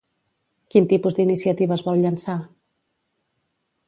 [0.75, 2.39] Quin tipus d'iniciatives vol llençar?